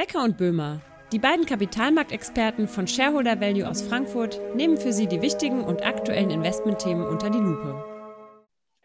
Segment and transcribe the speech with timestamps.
[0.00, 0.80] Becker und Böhmer,
[1.12, 6.30] die beiden Kapitalmarktexperten von Shareholder Value aus Frankfurt, nehmen für Sie die wichtigen und aktuellen
[6.30, 7.84] Investmentthemen unter die Lupe.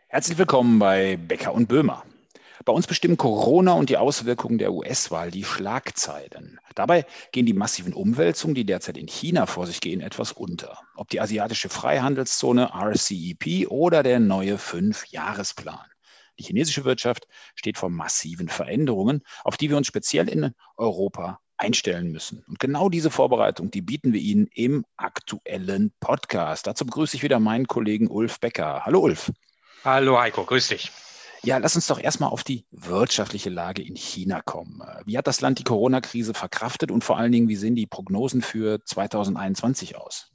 [0.10, 2.04] Herzlich willkommen bei Becker und Böhmer.
[2.66, 6.60] Bei uns bestimmen Corona und die Auswirkungen der US-Wahl die Schlagzeilen.
[6.76, 10.80] Dabei gehen die massiven Umwälzungen, die derzeit in China vor sich gehen, etwas unter.
[10.98, 15.86] Ob die asiatische Freihandelszone RCEP oder der neue Fünfjahresplan.
[16.40, 22.12] Die chinesische Wirtschaft steht vor massiven Veränderungen, auf die wir uns speziell in Europa einstellen
[22.12, 22.44] müssen.
[22.48, 26.68] Und genau diese Vorbereitung, die bieten wir Ihnen im aktuellen Podcast.
[26.68, 28.86] Dazu begrüße ich wieder meinen Kollegen Ulf Becker.
[28.86, 29.32] Hallo Ulf.
[29.84, 30.92] Hallo Heiko, grüß dich.
[31.44, 34.82] Ja, lass uns doch erstmal auf die wirtschaftliche Lage in China kommen.
[35.06, 38.42] Wie hat das Land die Corona-Krise verkraftet und vor allen Dingen, wie sehen die Prognosen
[38.42, 40.35] für 2021 aus?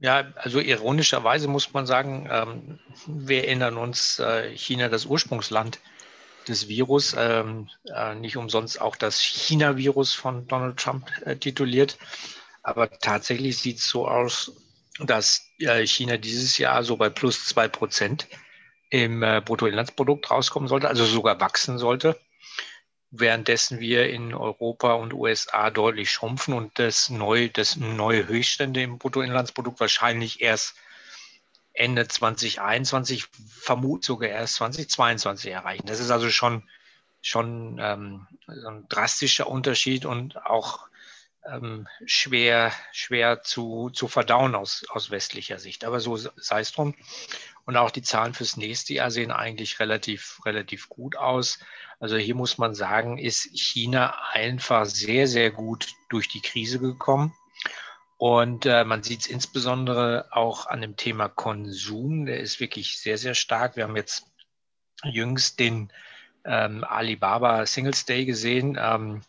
[0.00, 5.78] Ja, also ironischerweise muss man sagen, ähm, wir erinnern uns, äh, China das Ursprungsland
[6.48, 11.98] des Virus, ähm, äh, nicht umsonst auch das China-Virus von Donald Trump äh, tituliert.
[12.62, 14.52] Aber tatsächlich sieht es so aus,
[15.00, 18.26] dass äh, China dieses Jahr so bei plus zwei Prozent
[18.88, 22.18] im äh, Bruttoinlandsprodukt rauskommen sollte, also sogar wachsen sollte
[23.10, 28.98] währenddessen wir in Europa und USA deutlich schrumpfen und das neue, das neue Höchststände im
[28.98, 30.76] Bruttoinlandsprodukt wahrscheinlich erst
[31.72, 35.86] Ende 2021, vermutlich sogar erst 2022 erreichen.
[35.86, 36.68] Das ist also schon,
[37.22, 40.88] schon ähm, so ein drastischer Unterschied und auch
[41.46, 45.84] ähm, schwer, schwer zu, zu verdauen aus, aus westlicher Sicht.
[45.84, 46.94] Aber so sei es drum.
[47.64, 51.58] Und auch die Zahlen fürs nächste Jahr sehen eigentlich relativ, relativ gut aus.
[51.98, 57.34] Also hier muss man sagen, ist China einfach sehr, sehr gut durch die Krise gekommen.
[58.16, 62.26] Und äh, man sieht es insbesondere auch an dem Thema Konsum.
[62.26, 63.76] Der ist wirklich sehr, sehr stark.
[63.76, 64.26] Wir haben jetzt
[65.04, 65.90] jüngst den
[66.44, 69.22] ähm, Alibaba Singles Day gesehen ähm,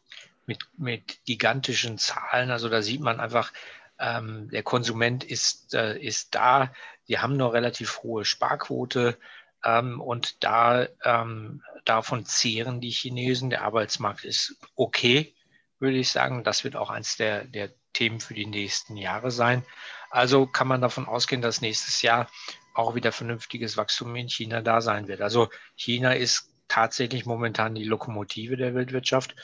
[0.45, 2.51] mit, mit gigantischen Zahlen.
[2.51, 3.53] Also da sieht man einfach,
[3.99, 6.73] ähm, der Konsument ist, äh, ist da.
[7.11, 9.17] Wir haben noch relativ hohe Sparquote.
[9.65, 13.49] Ähm, und da, ähm, davon zehren die Chinesen.
[13.49, 15.35] Der Arbeitsmarkt ist okay,
[15.77, 16.45] würde ich sagen.
[16.45, 19.65] Das wird auch eins der, der Themen für die nächsten Jahre sein.
[20.09, 22.29] Also kann man davon ausgehen, dass nächstes Jahr
[22.73, 25.19] auch wieder vernünftiges Wachstum in China da sein wird.
[25.19, 29.35] Also China ist tatsächlich momentan die Lokomotive der Weltwirtschaft.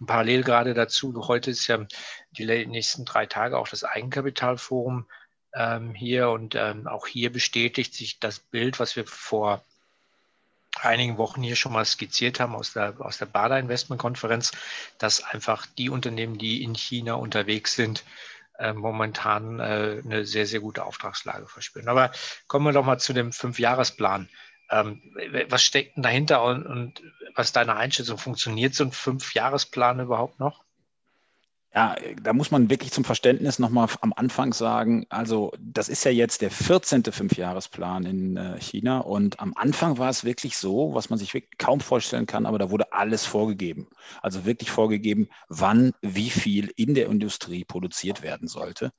[0.00, 1.86] Und parallel gerade dazu, heute ist ja
[2.32, 5.06] die nächsten drei Tage auch das Eigenkapitalforum
[5.54, 9.64] ähm, hier und ähm, auch hier bestätigt sich das Bild, was wir vor
[10.80, 14.52] einigen Wochen hier schon mal skizziert haben aus der, aus der Bada Investment Konferenz,
[14.98, 18.04] dass einfach die Unternehmen, die in China unterwegs sind,
[18.58, 21.88] äh, momentan äh, eine sehr, sehr gute Auftragslage verspüren.
[21.88, 22.10] Aber
[22.46, 24.28] kommen wir doch mal zu dem Fünfjahresplan.
[24.70, 25.02] Ähm,
[25.48, 27.02] was steckt denn dahinter und, und
[27.34, 28.16] was deine Einschätzung?
[28.18, 30.64] Funktioniert so ein Fünfjahresplan überhaupt noch?
[31.74, 36.10] Ja, da muss man wirklich zum Verständnis nochmal am Anfang sagen, also das ist ja
[36.10, 37.04] jetzt der 14.
[37.04, 41.80] Fünfjahresplan in äh, China und am Anfang war es wirklich so, was man sich kaum
[41.80, 43.88] vorstellen kann, aber da wurde alles vorgegeben.
[44.20, 48.92] Also wirklich vorgegeben, wann wie viel in der Industrie produziert werden sollte.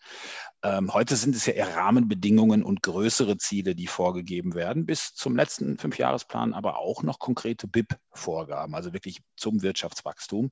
[0.63, 5.35] Ähm, heute sind es ja eher Rahmenbedingungen und größere Ziele, die vorgegeben werden, bis zum
[5.35, 10.49] letzten Fünfjahresplan, aber auch noch konkrete BIP-Vorgaben, also wirklich zum Wirtschaftswachstum.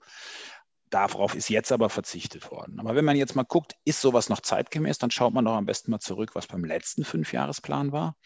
[0.91, 2.79] Darauf ist jetzt aber verzichtet worden.
[2.79, 5.66] Aber wenn man jetzt mal guckt, ist sowas noch zeitgemäß, dann schaut man doch am
[5.66, 8.18] besten mal zurück, was beim letzten Fünfjahresplan war.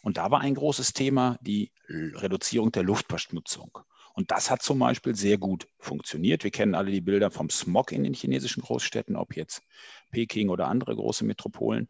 [0.00, 3.78] Und da war ein großes Thema die Reduzierung der Luftverschmutzung.
[4.14, 6.42] Und das hat zum Beispiel sehr gut funktioniert.
[6.42, 9.60] Wir kennen alle die Bilder vom Smog in den chinesischen Großstädten, ob jetzt
[10.10, 11.86] Peking oder andere große Metropolen.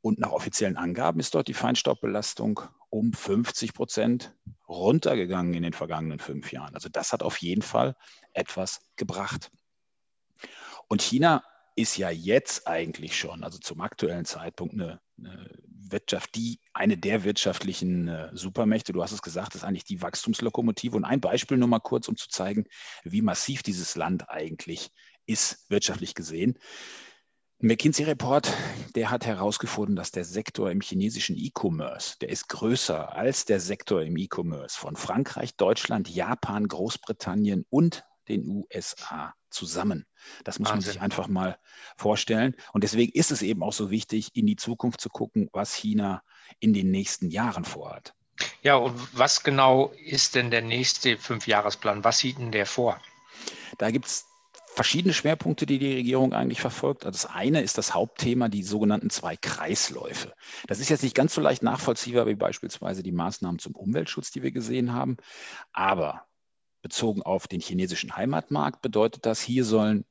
[0.00, 2.60] Und nach offiziellen Angaben ist dort die Feinstaubbelastung
[2.90, 4.34] um 50 Prozent
[4.68, 6.74] runtergegangen in den vergangenen fünf Jahren.
[6.74, 7.96] Also das hat auf jeden Fall
[8.32, 9.50] etwas gebracht.
[10.88, 11.42] Und China
[11.74, 17.24] ist ja jetzt eigentlich schon, also zum aktuellen Zeitpunkt, eine, eine Wirtschaft, die eine der
[17.24, 20.96] wirtschaftlichen äh, Supermächte, du hast es gesagt, ist eigentlich die Wachstumslokomotive.
[20.96, 22.66] Und ein Beispiel nur mal kurz, um zu zeigen,
[23.04, 24.90] wie massiv dieses Land eigentlich
[25.26, 26.58] ist, wirtschaftlich gesehen.
[27.60, 28.52] McKinsey-Report,
[28.94, 34.00] der hat herausgefunden, dass der Sektor im chinesischen E-Commerce, der ist größer als der Sektor
[34.02, 40.06] im E-Commerce von Frankreich, Deutschland, Japan, Großbritannien und den USA zusammen.
[40.44, 40.86] Das muss Wahnsinn.
[40.86, 41.58] man sich einfach mal
[41.96, 42.54] vorstellen.
[42.72, 46.22] Und deswegen ist es eben auch so wichtig, in die Zukunft zu gucken, was China
[46.60, 48.14] in den nächsten Jahren vorhat.
[48.62, 52.04] Ja, und was genau ist denn der nächste Fünfjahresplan?
[52.04, 53.00] Was sieht denn der vor?
[53.78, 54.26] Da gibt es
[54.78, 57.04] verschiedene Schwerpunkte, die die Regierung eigentlich verfolgt.
[57.04, 60.32] Also das eine ist das Hauptthema, die sogenannten zwei Kreisläufe.
[60.68, 64.44] Das ist jetzt nicht ganz so leicht nachvollziehbar wie beispielsweise die Maßnahmen zum Umweltschutz, die
[64.44, 65.16] wir gesehen haben.
[65.72, 66.28] Aber
[66.80, 70.04] bezogen auf den chinesischen Heimatmarkt bedeutet das, hier sollen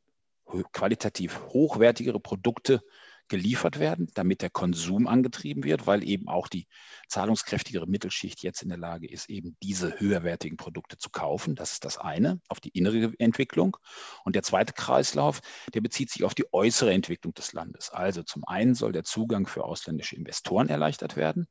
[0.74, 2.84] qualitativ hochwertigere Produkte
[3.29, 6.68] geliefert werden, damit der Konsum angetrieben wird, weil eben auch die
[7.07, 11.56] zahlungskräftigere Mittelschicht jetzt in der Lage ist, eben diese höherwertigen Produkte zu kaufen.
[11.56, 13.77] Das ist das eine, auf die innere Entwicklung.
[14.24, 15.41] Und der zweite Kreislauf,
[15.74, 17.89] der bezieht sich auf die äußere Entwicklung des Landes.
[17.89, 21.47] Also zum einen soll der Zugang für ausländische Investoren erleichtert werden,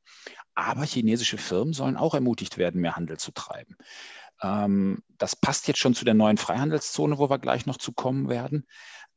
[0.55, 3.75] aber chinesische Firmen sollen auch ermutigt werden, mehr Handel zu treiben.
[4.41, 8.29] Ähm, das passt jetzt schon zu der neuen Freihandelszone, wo wir gleich noch zu kommen
[8.29, 8.67] werden.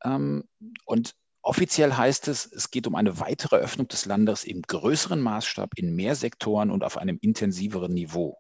[0.03, 0.45] Ähm,
[0.85, 5.73] und Offiziell heißt es, es geht um eine weitere Öffnung des Landes im größeren Maßstab
[5.77, 8.39] in mehr Sektoren und auf einem intensiveren Niveau.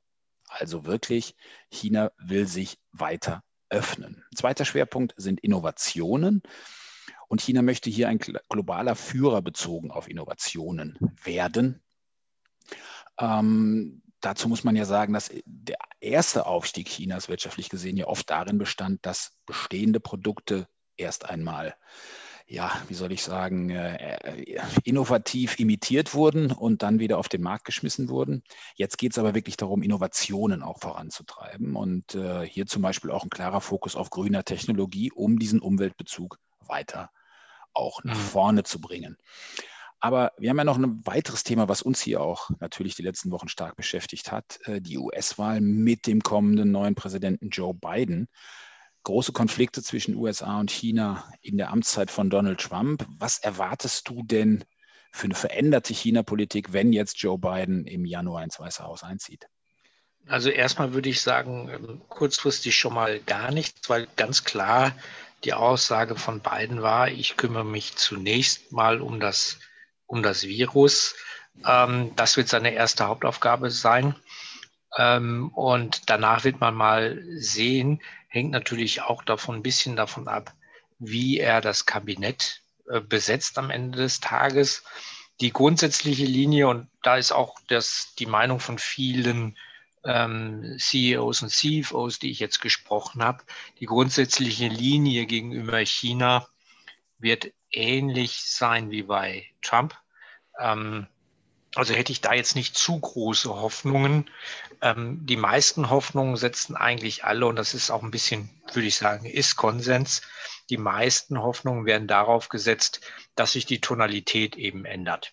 [0.49, 1.35] Also wirklich,
[1.70, 4.25] China will sich weiter öffnen.
[4.35, 6.43] Zweiter Schwerpunkt sind Innovationen.
[7.29, 11.81] Und China möchte hier ein globaler Führer bezogen auf Innovationen werden.
[13.19, 18.29] Ähm, dazu muss man ja sagen, dass der erste Aufstieg Chinas wirtschaftlich gesehen ja oft
[18.29, 21.76] darin bestand, dass bestehende Produkte erst einmal
[22.50, 27.64] ja, wie soll ich sagen, äh, innovativ imitiert wurden und dann wieder auf den Markt
[27.64, 28.43] geschmissen wurden.
[28.75, 33.23] Jetzt geht es aber wirklich darum, Innovationen auch voranzutreiben und äh, hier zum Beispiel auch
[33.23, 37.11] ein klarer Fokus auf grüner Technologie, um diesen Umweltbezug weiter
[37.73, 38.20] auch nach mhm.
[38.20, 39.17] vorne zu bringen.
[40.00, 43.31] Aber wir haben ja noch ein weiteres Thema, was uns hier auch natürlich die letzten
[43.31, 48.26] Wochen stark beschäftigt hat, äh, die US-Wahl mit dem kommenden neuen Präsidenten Joe Biden
[49.05, 53.06] große Konflikte zwischen USA und China in der Amtszeit von Donald Trump.
[53.19, 54.64] Was erwartest du denn
[55.12, 59.47] für eine veränderte China-Politik, wenn jetzt Joe Biden im Januar ins Weiße Haus einzieht?
[60.26, 64.94] Also erstmal würde ich sagen, ähm, kurzfristig schon mal gar nichts, weil ganz klar
[65.44, 69.58] die Aussage von Biden war, ich kümmere mich zunächst mal um das,
[70.06, 71.17] um das Virus.
[71.67, 74.14] Ähm, das wird seine erste Hauptaufgabe sein.
[74.97, 78.00] Ähm, und danach wird man mal sehen,
[78.31, 80.55] hängt natürlich auch davon ein bisschen davon ab,
[80.99, 84.85] wie er das Kabinett äh, besetzt am Ende des Tages.
[85.41, 89.59] Die grundsätzliche Linie, und da ist auch das, die Meinung von vielen
[90.05, 93.43] ähm, CEOs und CFOs, die ich jetzt gesprochen habe,
[93.81, 96.47] die grundsätzliche Linie gegenüber China
[97.19, 99.94] wird ähnlich sein wie bei Trump.
[100.59, 101.06] Ähm,
[101.75, 104.28] also hätte ich da jetzt nicht zu große Hoffnungen.
[104.81, 108.96] Ähm, die meisten Hoffnungen setzen eigentlich alle, und das ist auch ein bisschen, würde ich
[108.96, 110.22] sagen, ist Konsens.
[110.69, 113.00] Die meisten Hoffnungen werden darauf gesetzt,
[113.37, 115.32] dass sich die Tonalität eben ändert.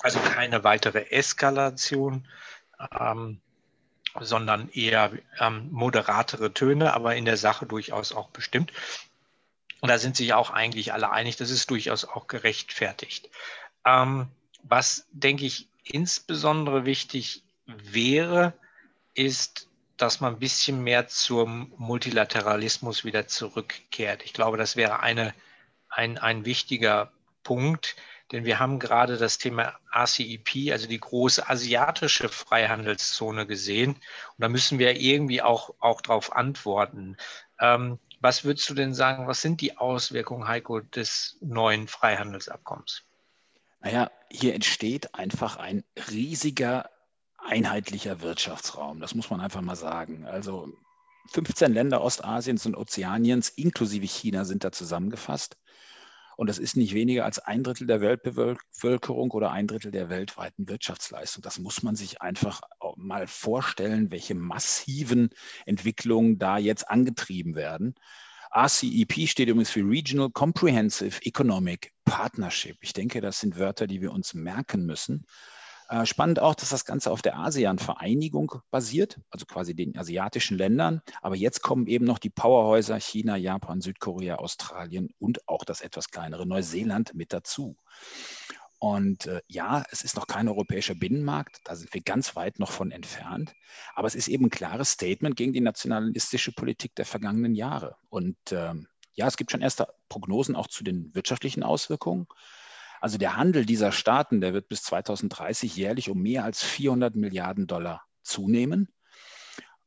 [0.00, 2.28] Also keine weitere Eskalation,
[2.98, 3.40] ähm,
[4.20, 8.72] sondern eher ähm, moderatere Töne, aber in der Sache durchaus auch bestimmt.
[9.80, 13.30] Und da sind sich auch eigentlich alle einig, das ist durchaus auch gerechtfertigt.
[13.84, 14.28] Ähm,
[14.68, 18.52] was, denke ich, insbesondere wichtig wäre,
[19.14, 24.22] ist, dass man ein bisschen mehr zum Multilateralismus wieder zurückkehrt.
[24.24, 25.34] Ich glaube, das wäre eine,
[25.88, 27.96] ein, ein wichtiger Punkt,
[28.32, 33.92] denn wir haben gerade das Thema RCEP, also die große asiatische Freihandelszone gesehen.
[33.92, 37.16] Und da müssen wir irgendwie auch, auch darauf antworten.
[37.60, 43.04] Ähm, was würdest du denn sagen, was sind die Auswirkungen, Heiko, des neuen Freihandelsabkommens?
[43.80, 46.90] Naja, hier entsteht einfach ein riesiger
[47.38, 49.00] einheitlicher Wirtschaftsraum.
[49.00, 50.26] Das muss man einfach mal sagen.
[50.26, 50.72] Also
[51.32, 55.56] 15 Länder Ostasiens und Ozeaniens inklusive China sind da zusammengefasst.
[56.36, 60.68] Und das ist nicht weniger als ein Drittel der Weltbevölkerung oder ein Drittel der weltweiten
[60.68, 61.42] Wirtschaftsleistung.
[61.42, 62.60] Das muss man sich einfach
[62.96, 65.30] mal vorstellen, welche massiven
[65.64, 67.94] Entwicklungen da jetzt angetrieben werden.
[68.54, 72.76] RCEP steht übrigens für Regional Comprehensive Economic Partnership.
[72.80, 75.26] Ich denke, das sind Wörter, die wir uns merken müssen.
[75.88, 81.00] Äh, spannend auch, dass das Ganze auf der ASEAN-Vereinigung basiert, also quasi den asiatischen Ländern.
[81.22, 86.10] Aber jetzt kommen eben noch die Powerhäuser China, Japan, Südkorea, Australien und auch das etwas
[86.10, 87.76] kleinere Neuseeland mit dazu.
[88.78, 92.70] Und äh, ja, es ist noch kein europäischer Binnenmarkt, da sind wir ganz weit noch
[92.70, 93.54] von entfernt.
[93.94, 97.96] Aber es ist eben ein klares Statement gegen die nationalistische Politik der vergangenen Jahre.
[98.08, 102.26] Und ähm, ja, es gibt schon erste Prognosen auch zu den wirtschaftlichen Auswirkungen.
[103.00, 107.66] Also der Handel dieser Staaten, der wird bis 2030 jährlich um mehr als 400 Milliarden
[107.66, 108.88] Dollar zunehmen.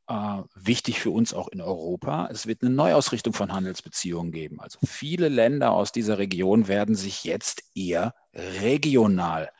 [0.09, 2.29] Äh, wichtig für uns auch in Europa.
[2.31, 4.59] Es wird eine Neuausrichtung von Handelsbeziehungen geben.
[4.59, 9.51] Also viele Länder aus dieser Region werden sich jetzt eher regional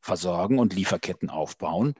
[0.00, 1.94] versorgen und Lieferketten aufbauen.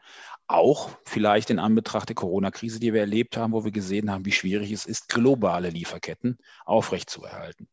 [0.46, 4.32] Auch vielleicht in Anbetracht der Corona-Krise, die wir erlebt haben, wo wir gesehen haben, wie
[4.32, 6.36] schwierig es ist, globale Lieferketten
[6.66, 7.66] aufrechtzuerhalten.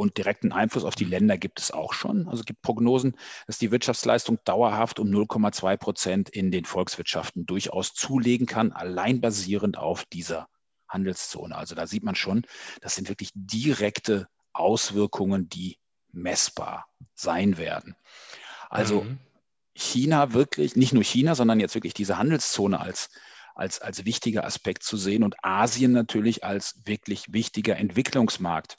[0.00, 2.26] Und direkten Einfluss auf die Länder gibt es auch schon.
[2.26, 7.92] Also es gibt Prognosen, dass die Wirtschaftsleistung dauerhaft um 0,2 Prozent in den Volkswirtschaften durchaus
[7.92, 10.48] zulegen kann, allein basierend auf dieser
[10.88, 11.54] Handelszone.
[11.54, 12.46] Also da sieht man schon,
[12.80, 15.76] das sind wirklich direkte Auswirkungen, die
[16.12, 17.94] messbar sein werden.
[18.70, 19.18] Also mhm.
[19.74, 23.10] China wirklich, nicht nur China, sondern jetzt wirklich diese Handelszone als,
[23.54, 28.78] als, als wichtiger Aspekt zu sehen und Asien natürlich als wirklich wichtiger Entwicklungsmarkt.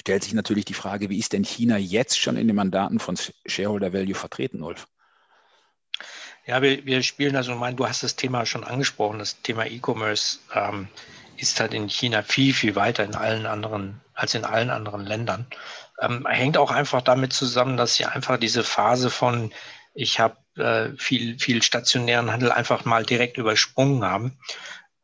[0.00, 3.16] Stellt sich natürlich die Frage, wie ist denn China jetzt schon in den Mandaten von
[3.46, 4.86] Shareholder Value vertreten, Ulf?
[6.46, 10.40] Ja, wir, wir spielen also, mein, du hast das Thema schon angesprochen, das Thema E-Commerce
[10.54, 10.88] ähm,
[11.36, 15.46] ist halt in China viel, viel weiter in allen anderen, als in allen anderen Ländern.
[16.00, 19.52] Ähm, hängt auch einfach damit zusammen, dass sie einfach diese Phase von,
[19.94, 24.38] ich habe äh, viel, viel stationären Handel einfach mal direkt übersprungen haben.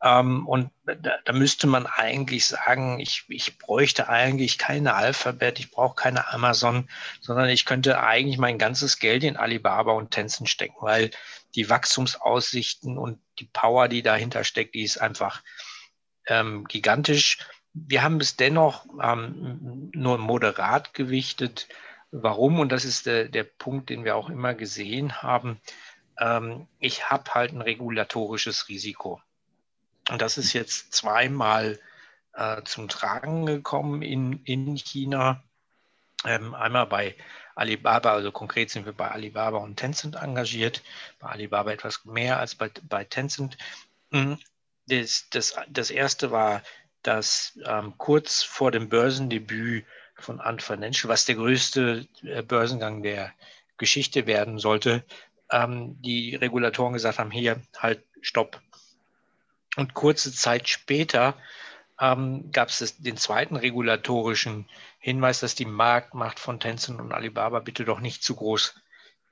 [0.03, 5.69] Ähm, und da, da, müsste man eigentlich sagen, ich, ich bräuchte eigentlich keine Alphabet, ich
[5.69, 6.89] brauche keine Amazon,
[7.19, 11.11] sondern ich könnte eigentlich mein ganzes Geld in Alibaba und Tencent stecken, weil
[11.53, 15.43] die Wachstumsaussichten und die Power, die dahinter steckt, die ist einfach
[16.27, 17.37] ähm, gigantisch.
[17.73, 21.67] Wir haben es dennoch ähm, nur moderat gewichtet.
[22.11, 22.59] Warum?
[22.59, 25.61] Und das ist der, der Punkt, den wir auch immer gesehen haben.
[26.17, 29.21] Ähm, ich habe halt ein regulatorisches Risiko.
[30.11, 31.79] Und das ist jetzt zweimal
[32.33, 35.41] äh, zum Tragen gekommen in, in China.
[36.25, 37.15] Ähm, einmal bei
[37.55, 40.83] Alibaba, also konkret sind wir bei Alibaba und Tencent engagiert.
[41.19, 43.57] Bei Alibaba etwas mehr als bei, bei Tencent.
[44.11, 44.37] Hm,
[44.87, 46.61] das, das, das erste war,
[47.03, 53.31] dass ähm, kurz vor dem Börsendebüt von Ant Financial, was der größte äh, Börsengang der
[53.77, 55.05] Geschichte werden sollte,
[55.49, 58.61] ähm, die Regulatoren gesagt haben, hier, halt, stopp.
[59.77, 61.35] Und kurze Zeit später
[61.99, 64.67] ähm, gab es den zweiten regulatorischen
[64.99, 68.75] Hinweis, dass die Marktmacht von Tencent und Alibaba bitte doch nicht zu groß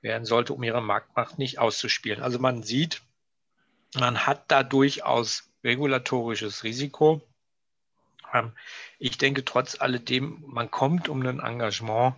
[0.00, 2.22] werden sollte, um ihre Marktmacht nicht auszuspielen.
[2.22, 3.02] Also man sieht,
[3.94, 7.20] man hat da durchaus regulatorisches Risiko.
[8.32, 8.52] Ähm,
[8.98, 12.14] ich denke trotz alledem, man kommt um ein Engagement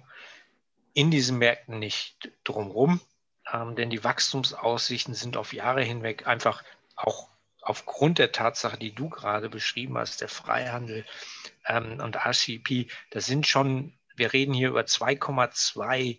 [0.94, 3.00] in diesen Märkten nicht drumherum,
[3.50, 6.62] ähm, denn die Wachstumsaussichten sind auf Jahre hinweg einfach
[6.94, 7.31] auch
[7.62, 11.04] aufgrund der Tatsache, die du gerade beschrieben hast, der Freihandel
[11.66, 16.18] ähm, und RCP, das sind schon, wir reden hier über 2,2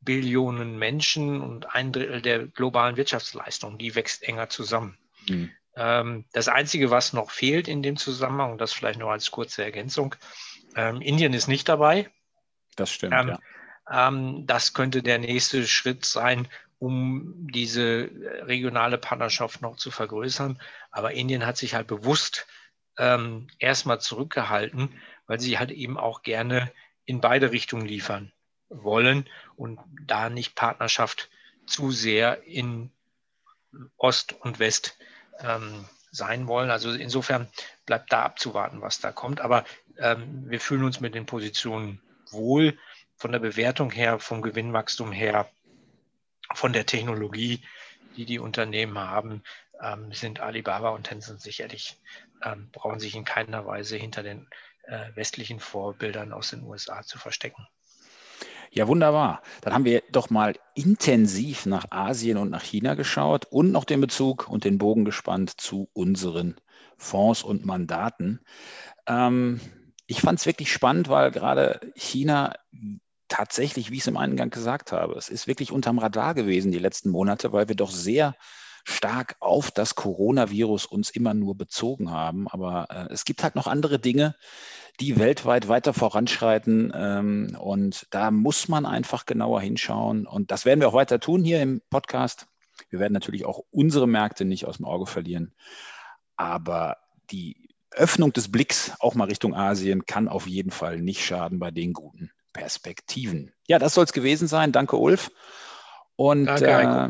[0.00, 4.96] Billionen Menschen und ein Drittel der globalen Wirtschaftsleistung, die wächst enger zusammen.
[5.28, 5.50] Mhm.
[5.74, 9.64] Ähm, das Einzige, was noch fehlt in dem Zusammenhang, und das vielleicht noch als kurze
[9.64, 10.14] Ergänzung,
[10.76, 12.08] ähm, Indien ist nicht dabei.
[12.76, 13.38] Das stimmt, ähm, ja.
[13.90, 18.10] Ähm, das könnte der nächste Schritt sein, um diese
[18.42, 20.60] regionale Partnerschaft noch zu vergrößern.
[20.90, 22.46] Aber Indien hat sich halt bewusst
[22.98, 24.90] ähm, erstmal zurückgehalten,
[25.26, 26.70] weil sie halt eben auch gerne
[27.04, 28.32] in beide Richtungen liefern
[28.68, 31.30] wollen und da nicht Partnerschaft
[31.66, 32.90] zu sehr in
[33.96, 34.98] Ost und West
[35.40, 36.70] ähm, sein wollen.
[36.70, 37.48] Also insofern
[37.84, 39.40] bleibt da abzuwarten, was da kommt.
[39.40, 39.64] Aber
[39.98, 42.76] ähm, wir fühlen uns mit den Positionen wohl.
[43.18, 45.50] Von der Bewertung her, vom Gewinnwachstum her,
[46.54, 47.60] von der Technologie,
[48.16, 49.42] die die Unternehmen haben,
[49.80, 51.98] ähm, sind Alibaba und Tencent sicherlich,
[52.42, 54.48] ähm, brauchen sich in keiner Weise hinter den
[54.84, 57.66] äh, westlichen Vorbildern aus den USA zu verstecken.
[58.70, 59.42] Ja, wunderbar.
[59.62, 64.00] Dann haben wir doch mal intensiv nach Asien und nach China geschaut und noch den
[64.00, 66.56] Bezug und den Bogen gespannt zu unseren
[66.98, 68.40] Fonds und Mandaten.
[69.06, 69.60] Ähm,
[70.06, 72.54] ich fand es wirklich spannend, weil gerade China
[73.28, 76.78] tatsächlich, wie ich es im Eingang gesagt habe, es ist wirklich unterm Radar gewesen die
[76.78, 78.34] letzten Monate, weil wir doch sehr
[78.84, 82.46] stark auf das Coronavirus uns immer nur bezogen haben.
[82.48, 84.36] Aber äh, es gibt halt noch andere Dinge,
[85.00, 86.92] die weltweit weiter voranschreiten.
[86.94, 90.26] Ähm, und da muss man einfach genauer hinschauen.
[90.26, 92.46] Und das werden wir auch weiter tun hier im Podcast.
[92.90, 95.54] Wir werden natürlich auch unsere Märkte nicht aus dem Auge verlieren.
[96.36, 96.98] Aber
[97.30, 101.72] die Öffnung des Blicks auch mal Richtung Asien kann auf jeden Fall nicht schaden bei
[101.72, 103.52] den guten Perspektiven.
[103.68, 104.72] Ja, das soll es gewesen sein.
[104.72, 105.30] Danke, Ulf.
[106.16, 107.08] Und äh,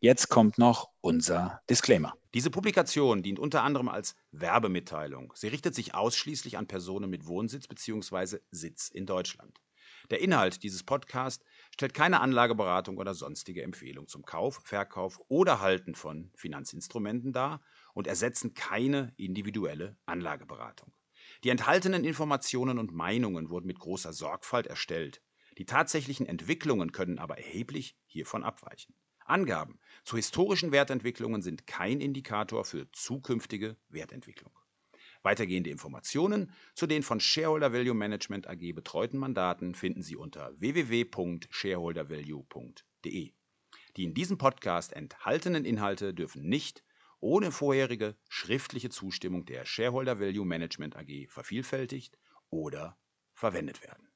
[0.00, 2.14] jetzt kommt noch unser Disclaimer.
[2.34, 5.32] Diese Publikation dient unter anderem als Werbemitteilung.
[5.36, 8.38] Sie richtet sich ausschließlich an Personen mit Wohnsitz bzw.
[8.50, 9.60] Sitz in Deutschland.
[10.10, 15.94] Der Inhalt dieses Podcasts stellt keine Anlageberatung oder sonstige Empfehlung zum Kauf, Verkauf oder Halten
[15.94, 17.62] von Finanzinstrumenten dar
[17.94, 20.92] und ersetzen keine individuelle Anlageberatung.
[21.44, 25.20] Die enthaltenen Informationen und Meinungen wurden mit großer Sorgfalt erstellt.
[25.58, 28.94] Die tatsächlichen Entwicklungen können aber erheblich hiervon abweichen.
[29.26, 34.58] Angaben zu historischen Wertentwicklungen sind kein Indikator für zukünftige Wertentwicklung.
[35.22, 43.32] Weitergehende Informationen zu den von Shareholder Value Management AG betreuten Mandaten finden Sie unter www.shareholdervalue.de.
[43.96, 46.82] Die in diesem Podcast enthaltenen Inhalte dürfen nicht
[47.24, 52.18] ohne vorherige schriftliche Zustimmung der Shareholder Value Management AG vervielfältigt
[52.50, 52.98] oder
[53.32, 54.13] verwendet werden.